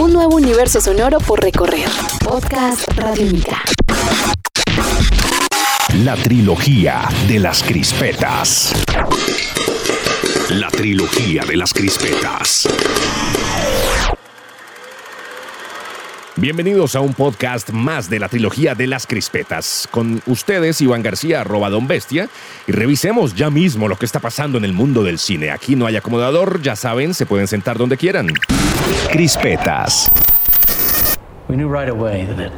Un 0.00 0.14
nuevo 0.14 0.36
universo 0.36 0.80
sonoro 0.80 1.18
por 1.18 1.42
recorrer. 1.42 1.86
Podcast 2.24 2.88
Radiónica. 2.96 3.62
La 6.02 6.16
trilogía 6.16 7.06
de 7.28 7.38
las 7.38 7.62
crispetas. 7.62 8.72
La 10.48 10.70
trilogía 10.70 11.44
de 11.44 11.54
las 11.54 11.74
crispetas. 11.74 12.66
Bienvenidos 16.36 16.96
a 16.96 17.00
un 17.00 17.12
podcast 17.12 17.68
más 17.68 18.08
de 18.08 18.20
la 18.20 18.30
trilogía 18.30 18.74
de 18.74 18.86
las 18.86 19.06
crispetas. 19.06 19.86
Con 19.90 20.22
ustedes, 20.24 20.80
Iván 20.80 21.02
García, 21.02 21.42
arroba 21.42 21.68
Don 21.68 21.86
Bestia, 21.86 22.30
y 22.66 22.72
revisemos 22.72 23.34
ya 23.34 23.50
mismo 23.50 23.86
lo 23.86 23.98
que 23.98 24.06
está 24.06 24.20
pasando 24.20 24.56
en 24.56 24.64
el 24.64 24.72
mundo 24.72 25.04
del 25.04 25.18
cine. 25.18 25.50
Aquí 25.50 25.76
no 25.76 25.84
hay 25.84 25.96
acomodador, 25.96 26.62
ya 26.62 26.74
saben, 26.74 27.12
se 27.12 27.26
pueden 27.26 27.48
sentar 27.48 27.76
donde 27.76 27.98
quieran. 27.98 28.28
Crispetas. 29.10 30.08
We 31.48 31.56
knew 31.56 31.68
right 31.68 31.88
away 31.88 32.24
that 32.24 32.52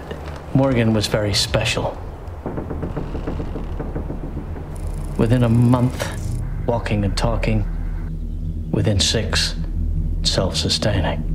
Morgan 0.54 0.92
was 0.92 1.06
very 1.06 1.34
special. 1.34 1.96
Within 5.18 5.44
a 5.44 5.48
month, 5.48 6.18
walking 6.66 7.04
and 7.04 7.16
talking. 7.16 7.66
Within 8.70 8.98
six, 8.98 9.54
self-sustaining. 10.22 11.32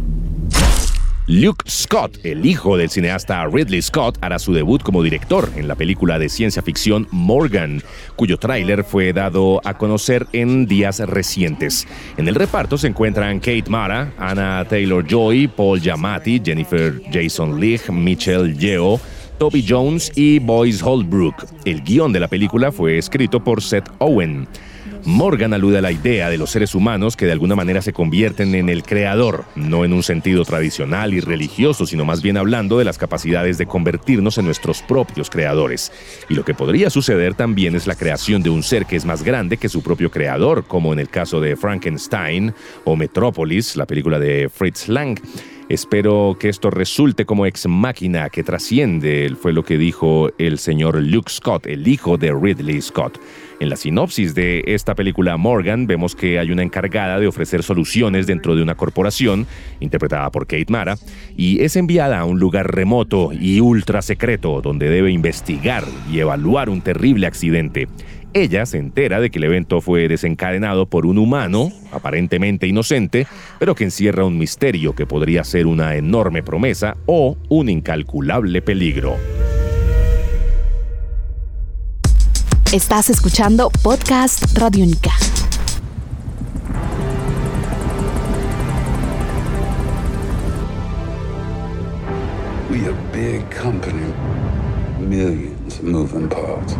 Luke 1.30 1.70
Scott, 1.70 2.20
el 2.24 2.46
hijo 2.46 2.78
del 2.78 2.90
cineasta 2.90 3.46
Ridley 3.48 3.82
Scott, 3.82 4.18
hará 4.22 4.40
su 4.40 4.54
debut 4.54 4.82
como 4.82 5.04
director 5.04 5.52
en 5.58 5.68
la 5.68 5.76
película 5.76 6.18
de 6.20 6.30
ciencia 6.30 6.62
ficción 6.62 7.06
Morgan, 7.12 7.84
cuyo 8.16 8.38
tráiler 8.38 8.86
fue 8.86 9.12
dado 9.12 9.60
a 9.66 9.78
conocer 9.78 10.26
en 10.32 10.68
días 10.68 11.00
recientes. 11.00 11.86
En 12.16 12.30
el 12.30 12.36
reparto 12.36 12.78
se 12.78 12.88
encuentran 12.88 13.40
Kate 13.40 13.66
Mara, 13.68 14.14
Anna 14.18 14.64
Taylor-Joy, 14.70 15.50
Paul 15.50 15.82
Giamatti, 15.82 16.42
Jennifer 16.42 17.02
Jason 17.12 17.60
Leigh, 17.60 17.92
Michelle 17.92 18.56
Yeoh, 18.56 18.98
Toby 19.38 19.66
Jones 19.68 20.14
y 20.16 20.40
Boyce 20.40 20.82
Holbrook. 20.82 21.46
El 21.66 21.84
guion 21.84 22.14
de 22.14 22.22
la 22.22 22.30
película 22.30 22.72
fue 22.72 22.98
escrito 22.98 23.44
por 23.44 23.62
Seth 23.62 23.90
Owen. 24.00 24.48
Morgan 25.06 25.54
alude 25.54 25.78
a 25.78 25.82
la 25.82 25.92
idea 25.92 26.30
de 26.30 26.38
los 26.38 26.52
seres 26.52 26.76
humanos 26.76 27.16
que 27.16 27.26
de 27.26 27.32
alguna 27.32 27.56
manera 27.56 27.82
se 27.82 27.94
convierten 27.94 28.56
en 28.56 28.70
el 28.70 28.84
creador, 28.84 29.46
no 29.56 29.86
en 29.86 29.94
un 29.94 30.04
sentido 30.04 30.44
tradicional 30.46 31.14
y 31.14 31.20
religioso, 31.20 31.86
sino 31.86 32.06
más 32.06 32.22
bien 32.22 32.38
hablando 32.38 32.78
de 32.78 32.86
las 32.86 32.98
capacidades 32.98 33.58
de 33.58 33.66
convertirnos 33.66 34.38
en 34.38 34.46
nuestros 34.46 34.82
propios 34.82 35.30
creadores. 35.30 35.92
Y 36.30 36.36
lo 36.36 36.44
que 36.44 36.54
podría 36.54 36.90
suceder 36.90 37.34
también 37.36 37.76
es 37.76 37.88
la 37.88 37.96
creación 37.96 38.44
de 38.44 38.50
un 38.50 38.64
ser 38.64 38.86
que 38.86 38.96
es 38.96 39.06
más 39.06 39.24
grande 39.24 39.58
que 39.58 39.70
su 39.70 39.82
propio 39.82 40.12
creador, 40.12 40.66
como 40.66 40.94
en 40.94 41.00
el 41.00 41.10
caso 41.10 41.40
de 41.40 41.56
Frankenstein 41.56 42.54
o 42.84 42.96
Metrópolis, 42.96 43.76
la 43.76 43.86
película 43.86 44.20
de 44.20 44.50
Fritz 44.50 44.88
Lang. 44.88 45.20
Espero 45.70 46.38
que 46.40 46.48
esto 46.48 46.70
resulte 46.70 47.26
como 47.26 47.46
ex 47.46 47.68
máquina 47.68 48.30
que 48.30 48.42
trasciende, 48.42 49.36
fue 49.38 49.52
lo 49.52 49.64
que 49.64 49.78
dijo 49.78 50.30
el 50.38 50.60
señor 50.60 51.02
Luke 51.02 51.30
Scott, 51.30 51.68
el 51.68 51.86
hijo 51.90 52.18
de 52.18 52.32
Ridley 52.32 52.82
Scott. 52.82 53.20
En 53.60 53.70
la 53.70 53.76
sinopsis 53.76 54.34
de 54.34 54.64
esta 54.66 54.96
película 54.96 55.36
Morgan 55.36 55.86
vemos 55.86 56.16
que 56.16 56.40
hay 56.40 56.52
una 56.52 56.64
encargada 56.64 57.20
de 57.20 57.28
ofrecer 57.28 57.64
soluciones 57.64 58.28
dentro 58.28 58.56
de 58.56 58.62
una 58.62 58.76
corporación, 58.76 59.46
interpretada 59.82 60.30
por 60.32 60.48
Kate 60.48 60.68
Mara, 60.70 60.96
y 61.36 61.62
es 61.62 61.76
enviada 61.76 62.20
a 62.20 62.26
un 62.26 62.40
lugar 62.40 62.74
remoto 62.74 63.32
y 63.34 63.60
ultra 63.60 64.02
secreto 64.02 64.62
donde 64.62 64.90
debe 64.90 65.12
investigar 65.12 65.84
y 66.10 66.20
evaluar 66.20 66.70
un 66.70 66.80
terrible 66.80 67.28
accidente. 67.28 67.90
Ella 68.34 68.66
se 68.66 68.78
entera 68.78 69.20
de 69.20 69.30
que 69.30 69.40
el 69.40 69.46
evento 69.46 69.82
fue 69.82 70.08
desencadenado 70.08 70.86
por 70.86 71.06
un 71.06 71.18
humano, 71.18 71.72
aparentemente 71.92 72.68
inocente, 72.68 73.26
pero 73.58 73.74
que 73.74 73.86
encierra 73.86 74.26
un 74.26 74.38
misterio 74.38 74.94
que 74.94 75.06
podría 75.06 75.44
ser 75.44 75.66
una 75.66 75.96
enorme 75.96 76.44
promesa 76.44 76.98
o 77.06 77.38
un 77.50 77.70
incalculable 77.70 78.62
peligro. 78.62 79.16
Estás 82.74 83.10
escuchando 83.10 83.72
Podcast 83.82 84.58
Radiónica. 84.58 85.12
We 92.70 92.86
a 92.86 92.94
big 93.14 93.50
company, 93.50 94.14
millions 95.00 95.80
of 95.80 95.86
moving 95.86 96.28
parts. 96.28 96.76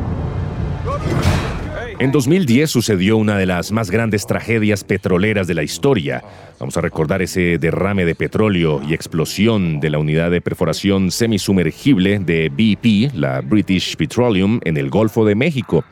En 2.00 2.12
2010 2.12 2.70
sucedió 2.70 3.18
una 3.18 3.40
de 3.40 3.48
las 3.48 3.72
más 3.72 3.90
grandes 3.90 4.28
tragedias 4.28 4.84
petroleras 4.84 5.48
de 5.48 5.56
la 5.56 5.64
historia. 5.64 6.24
Vamos 6.60 6.78
a 6.78 6.82
recordar 6.82 7.24
ese 7.24 7.58
derrame 7.58 8.06
de 8.06 8.14
petróleo 8.14 8.84
y 8.88 8.94
explosión 8.94 9.80
de 9.80 9.90
la 9.90 9.98
unidad 9.98 10.30
de 10.30 10.40
perforación 10.40 11.10
semisumergible 11.10 12.20
de 12.20 12.50
BP, 12.50 13.16
la 13.16 13.42
British 13.42 13.96
Petroleum, 13.96 14.60
en 14.64 14.78
el 14.78 14.92
Golfo 14.92 15.26
de 15.26 15.34
México. 15.34 15.84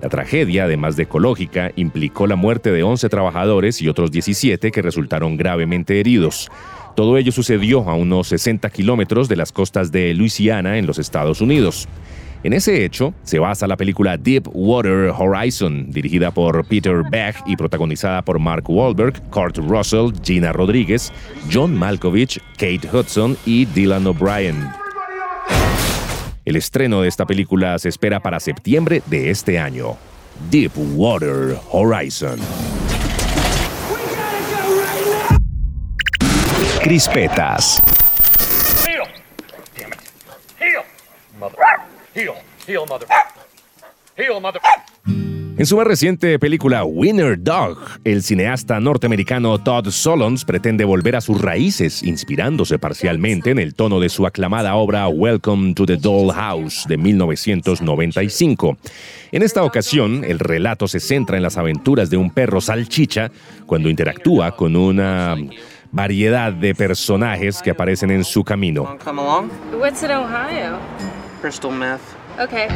La 0.00 0.08
tragedia, 0.08 0.64
además 0.64 0.96
de 0.96 1.02
ecológica, 1.02 1.72
implicó 1.76 2.26
la 2.26 2.36
muerte 2.36 2.72
de 2.72 2.82
11 2.82 3.10
trabajadores 3.10 3.82
y 3.82 3.88
otros 3.88 4.10
17 4.10 4.70
que 4.70 4.80
resultaron 4.80 5.36
gravemente 5.36 6.00
heridos. 6.00 6.48
Todo 6.96 7.18
ello 7.18 7.32
sucedió 7.32 7.86
a 7.86 7.94
unos 7.94 8.28
60 8.28 8.70
kilómetros 8.70 9.28
de 9.28 9.36
las 9.36 9.52
costas 9.52 9.92
de 9.92 10.14
Luisiana, 10.14 10.78
en 10.78 10.86
los 10.86 10.98
Estados 10.98 11.42
Unidos. 11.42 11.86
En 12.42 12.54
ese 12.54 12.86
hecho 12.86 13.12
se 13.22 13.38
basa 13.38 13.66
la 13.66 13.76
película 13.76 14.16
Deepwater 14.16 15.12
Horizon, 15.16 15.90
dirigida 15.90 16.30
por 16.30 16.64
Peter 16.64 17.02
Beck 17.10 17.36
y 17.44 17.54
protagonizada 17.54 18.22
por 18.22 18.38
Mark 18.38 18.64
Wahlberg, 18.66 19.20
Kurt 19.30 19.58
Russell, 19.58 20.12
Gina 20.22 20.50
Rodríguez, 20.50 21.12
John 21.52 21.76
Malkovich, 21.76 22.40
Kate 22.52 22.88
Hudson 22.90 23.36
y 23.44 23.66
Dylan 23.66 24.06
O'Brien. 24.06 24.70
El 26.46 26.56
estreno 26.56 27.02
de 27.02 27.08
esta 27.08 27.26
película 27.26 27.78
se 27.78 27.90
espera 27.90 28.20
para 28.20 28.40
septiembre 28.40 29.02
de 29.06 29.28
este 29.28 29.58
año. 29.58 29.98
Deepwater 30.50 31.58
Horizon. 31.70 32.38
Crispetas. 36.82 37.82
Heel! 38.86 39.02
Damn 39.76 39.92
it. 39.92 39.98
Heel! 40.58 40.82
Mother. 41.38 41.99
Heel. 42.14 42.34
Heel, 42.66 42.86
mother. 42.88 43.08
Heel, 44.16 44.40
mother. 44.40 44.60
En 45.56 45.66
su 45.66 45.76
más 45.76 45.86
reciente 45.86 46.38
película 46.38 46.84
Winner 46.84 47.36
Dog, 47.38 47.78
el 48.02 48.22
cineasta 48.22 48.80
norteamericano 48.80 49.62
Todd 49.62 49.90
Solondz 49.90 50.44
pretende 50.44 50.84
volver 50.84 51.16
a 51.16 51.20
sus 51.20 51.40
raíces, 51.40 52.02
inspirándose 52.02 52.78
parcialmente 52.78 53.50
en 53.50 53.58
el 53.58 53.74
tono 53.74 54.00
de 54.00 54.08
su 54.08 54.26
aclamada 54.26 54.74
obra 54.74 55.06
Welcome 55.08 55.74
to 55.74 55.84
the 55.84 55.98
Dollhouse 55.98 56.86
de 56.88 56.96
1995. 56.96 58.78
En 59.32 59.42
esta 59.42 59.62
ocasión, 59.62 60.24
el 60.24 60.38
relato 60.38 60.88
se 60.88 60.98
centra 60.98 61.36
en 61.36 61.42
las 61.42 61.58
aventuras 61.58 62.08
de 62.08 62.16
un 62.16 62.30
perro 62.30 62.60
salchicha 62.60 63.30
cuando 63.66 63.90
interactúa 63.90 64.56
con 64.56 64.74
una 64.74 65.36
variedad 65.92 66.52
de 66.52 66.74
personajes 66.74 67.60
que 67.60 67.70
aparecen 67.70 68.10
en 68.10 68.24
su 68.24 68.42
camino. 68.44 68.96
Crystal 71.40 71.72
meth. 71.72 72.00
Okay. 72.42 72.68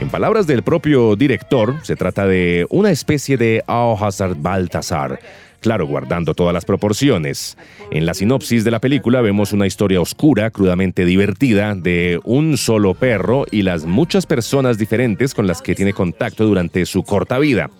En 0.00 0.10
palabras 0.10 0.46
del 0.46 0.62
propio 0.62 1.16
director, 1.16 1.76
se 1.82 1.96
trata 1.96 2.26
de 2.26 2.66
una 2.70 2.90
especie 2.90 3.36
de 3.36 3.62
Hazard 3.66 4.36
Baltasar. 4.36 5.18
Claro, 5.60 5.86
guardando 5.86 6.34
todas 6.34 6.52
las 6.52 6.66
proporciones. 6.66 7.56
En 7.90 8.04
la 8.04 8.12
sinopsis 8.12 8.64
de 8.64 8.70
la 8.70 8.80
película 8.80 9.22
vemos 9.22 9.54
una 9.54 9.66
historia 9.66 9.98
oscura, 9.98 10.50
crudamente 10.50 11.06
divertida, 11.06 11.74
de 11.74 12.20
un 12.24 12.58
solo 12.58 12.92
perro 12.92 13.46
y 13.50 13.62
las 13.62 13.86
muchas 13.86 14.26
personas 14.26 14.76
diferentes 14.76 15.32
con 15.32 15.46
las 15.46 15.62
que 15.62 15.74
tiene 15.74 15.94
contacto 15.94 16.44
durante 16.44 16.84
su 16.84 17.02
corta 17.02 17.38
vida. 17.38 17.70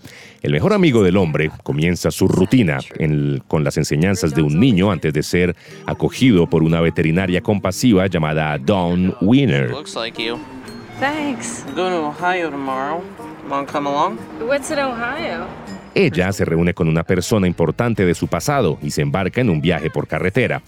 El 0.45 0.53
mejor 0.53 0.75
amigo 0.75 1.03
del 1.03 1.17
hombre 1.17 1.51
comienza 1.63 2.11
su 2.11 2.29
rutina 2.29 2.79
en- 2.99 3.43
con 3.49 3.65
las 3.65 3.79
enseñanzas 3.79 4.35
de 4.35 4.43
un 4.43 4.61
niño 4.61 4.91
antes 4.91 5.11
de 5.15 5.23
ser 5.23 5.57
acogido 5.87 6.47
por 6.47 6.63
una 6.63 6.83
veterinaria 6.83 7.41
compasiva 7.41 8.07
llamada 8.09 8.59
Dawn 8.59 9.15
Ohio? 9.23 9.69
Ella 15.95 16.31
se 16.31 16.45
reúne 16.45 16.75
con 16.75 16.89
una 16.89 17.05
persona 17.05 17.47
importante 17.47 18.05
de 18.05 18.15
su 18.15 18.27
pasado 18.29 18.79
y 18.83 18.91
se 18.91 19.01
embarca 19.01 19.41
en 19.41 19.49
un 19.49 19.63
viaje 19.63 19.89
por 19.89 20.07
carretera. 20.07 20.61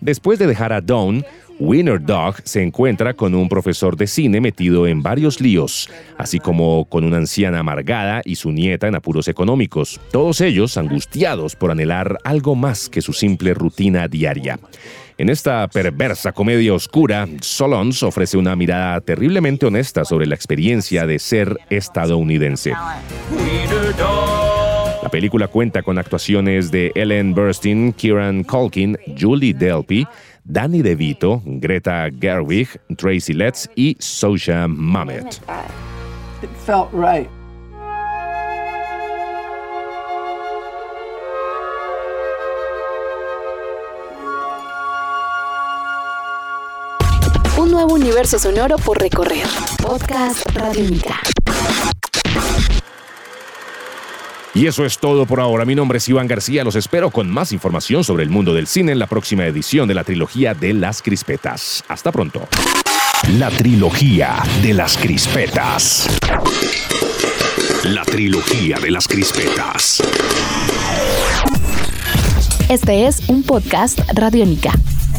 Después 0.00 0.40
de 0.40 0.48
dejar 0.48 0.72
a 0.72 0.80
Dawn, 0.80 1.24
Winner 1.60 2.02
Dog 2.02 2.36
se 2.44 2.62
encuentra 2.62 3.12
con 3.12 3.34
un 3.34 3.46
profesor 3.48 3.94
de 3.94 4.06
cine 4.06 4.40
metido 4.40 4.86
en 4.86 5.02
varios 5.02 5.42
líos, 5.42 5.90
así 6.16 6.40
como 6.40 6.86
con 6.86 7.04
una 7.04 7.18
anciana 7.18 7.58
amargada 7.58 8.22
y 8.24 8.36
su 8.36 8.50
nieta 8.50 8.88
en 8.88 8.94
apuros 8.94 9.28
económicos, 9.28 10.00
todos 10.10 10.40
ellos 10.40 10.78
angustiados 10.78 11.56
por 11.56 11.70
anhelar 11.70 12.16
algo 12.24 12.54
más 12.54 12.88
que 12.88 13.02
su 13.02 13.12
simple 13.12 13.52
rutina 13.52 14.08
diaria. 14.08 14.58
En 15.18 15.28
esta 15.28 15.68
perversa 15.68 16.32
comedia 16.32 16.72
oscura, 16.72 17.28
Solons 17.42 18.02
ofrece 18.02 18.38
una 18.38 18.56
mirada 18.56 18.98
terriblemente 19.02 19.66
honesta 19.66 20.06
sobre 20.06 20.26
la 20.26 20.34
experiencia 20.34 21.06
de 21.06 21.18
ser 21.18 21.58
estadounidense. 21.68 22.72
La 25.02 25.08
película 25.10 25.48
cuenta 25.48 25.82
con 25.82 25.98
actuaciones 25.98 26.70
de 26.70 26.92
Ellen 26.94 27.34
Burstyn, 27.34 27.92
Kieran 27.92 28.44
Culkin, 28.44 28.98
Julie 29.18 29.52
Delpy, 29.52 30.06
Danny 30.44 30.82
DeVito, 30.82 31.42
Greta 31.44 32.08
Gerwig, 32.10 32.68
Tracy 32.96 33.32
Letts 33.32 33.68
y 33.76 33.96
Sosha 33.98 34.66
Mamet. 34.68 35.40
It 36.42 36.50
felt 36.64 36.88
right. 36.92 37.28
Un 47.58 47.70
nuevo 47.70 47.94
universo 47.94 48.38
sonoro 48.38 48.76
por 48.78 48.98
recorrer. 48.98 49.46
Podcast 49.82 50.46
Radiónica. 50.54 51.20
Y 54.52 54.66
eso 54.66 54.84
es 54.84 54.98
todo 54.98 55.26
por 55.26 55.40
ahora. 55.40 55.64
Mi 55.64 55.74
nombre 55.74 55.98
es 55.98 56.08
Iván 56.08 56.26
García. 56.26 56.64
Los 56.64 56.74
espero 56.74 57.10
con 57.10 57.30
más 57.30 57.52
información 57.52 58.02
sobre 58.02 58.24
el 58.24 58.30
mundo 58.30 58.52
del 58.52 58.66
cine 58.66 58.92
en 58.92 58.98
la 58.98 59.06
próxima 59.06 59.46
edición 59.46 59.86
de 59.86 59.94
la 59.94 60.02
trilogía 60.02 60.54
de 60.54 60.74
las 60.74 61.02
crispetas. 61.02 61.84
Hasta 61.88 62.10
pronto. 62.10 62.48
La 63.38 63.50
trilogía 63.50 64.42
de 64.62 64.74
las 64.74 64.96
crispetas. 64.96 66.08
La 67.84 68.02
trilogía 68.04 68.78
de 68.80 68.90
las 68.90 69.06
crispetas. 69.06 70.02
Este 72.68 73.06
es 73.06 73.28
un 73.28 73.42
podcast 73.42 74.00
Radiónica. 74.14 74.72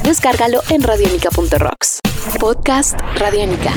Descárgalo 0.03 0.61
en 0.69 0.83
radiónica.rocks. 0.83 1.99
Podcast 2.39 2.99
Radiónica. 3.17 3.73